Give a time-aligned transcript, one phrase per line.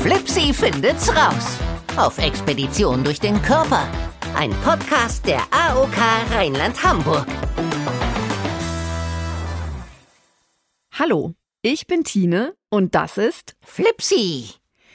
[0.00, 1.58] Flipsi findet's raus.
[1.94, 3.86] Auf Expedition durch den Körper.
[4.34, 5.94] Ein Podcast der AOK
[6.30, 7.26] Rheinland-Hamburg.
[10.92, 14.46] Hallo, ich bin Tine und das ist Flipsi.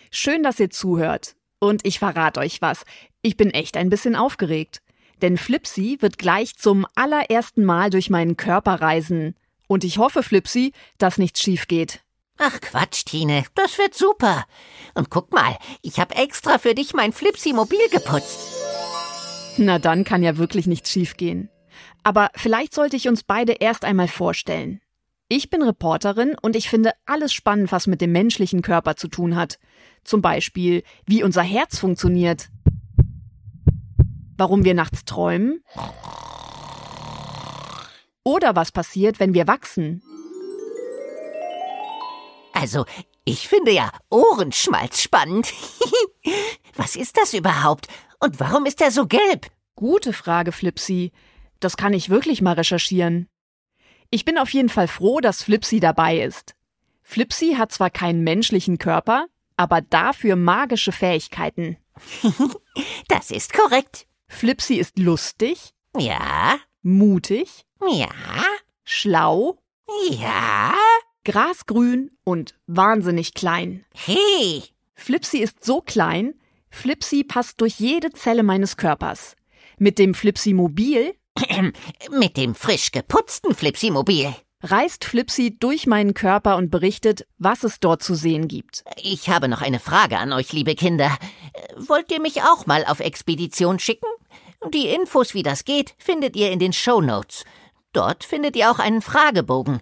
[0.10, 1.36] Schön, dass ihr zuhört.
[1.60, 2.84] Und ich verrate euch was.
[3.22, 4.82] Ich bin echt ein bisschen aufgeregt.
[5.22, 9.36] Denn Flipsi wird gleich zum allerersten Mal durch meinen Körper reisen.
[9.68, 12.05] Und ich hoffe, Flipsi, dass nichts schief geht.
[12.38, 14.46] Ach Quatsch, Tine, das wird super.
[14.94, 18.40] Und guck mal, ich habe extra für dich mein Flipsi-Mobil geputzt.
[19.58, 21.50] Na dann kann ja wirklich nichts schiefgehen.
[22.04, 24.82] Aber vielleicht sollte ich uns beide erst einmal vorstellen.
[25.28, 29.36] Ich bin Reporterin und ich finde alles spannend, was mit dem menschlichen Körper zu tun
[29.36, 29.58] hat.
[30.04, 32.50] Zum Beispiel, wie unser Herz funktioniert.
[34.38, 35.64] Warum wir nachts träumen.
[38.24, 40.04] Oder was passiert, wenn wir wachsen.
[42.56, 42.86] Also,
[43.26, 45.54] ich finde ja Ohrenschmalz spannend.
[46.76, 47.88] Was ist das überhaupt?
[48.20, 49.48] Und warum ist er so gelb?
[49.76, 51.12] Gute Frage, Flipsy.
[51.60, 53.28] Das kann ich wirklich mal recherchieren.
[54.10, 56.56] Ich bin auf jeden Fall froh, dass Flipsy dabei ist.
[57.04, 61.78] Flipsy hat zwar keinen menschlichen Körper, aber dafür magische Fähigkeiten.
[63.10, 64.08] das ist korrekt.
[64.28, 65.74] Flipsy ist lustig.
[65.98, 66.58] Ja.
[66.82, 67.66] Mutig.
[67.82, 68.10] Ja.
[68.84, 69.60] Schlau.
[70.10, 70.74] Ja
[71.26, 73.84] grasgrün und wahnsinnig klein.
[73.94, 74.64] Hey!
[74.94, 76.36] Flipsy ist so klein,
[76.70, 79.36] Flipsy passt durch jede Zelle meines Körpers.
[79.78, 81.14] Mit dem Flipsy-Mobil
[82.12, 88.02] mit dem frisch geputzten Flipsy-Mobil reist Flipsy durch meinen Körper und berichtet, was es dort
[88.02, 88.84] zu sehen gibt.
[89.02, 91.16] Ich habe noch eine Frage an euch, liebe Kinder.
[91.78, 94.08] Wollt ihr mich auch mal auf Expedition schicken?
[94.74, 97.46] Die Infos, wie das geht, findet ihr in den Show Notes.
[97.94, 99.80] Dort findet ihr auch einen Fragebogen.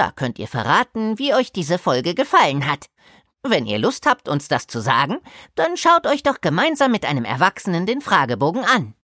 [0.00, 2.86] Da könnt ihr verraten, wie euch diese Folge gefallen hat.
[3.42, 5.18] Wenn ihr Lust habt, uns das zu sagen,
[5.56, 8.94] dann schaut euch doch gemeinsam mit einem Erwachsenen den Fragebogen an.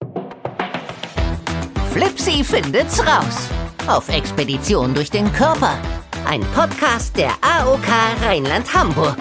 [1.93, 3.51] Flipsy findet's raus.
[3.87, 5.79] Auf Expedition durch den Körper.
[6.25, 7.89] Ein Podcast der AOK
[8.23, 9.19] Rheinland-Hamburg.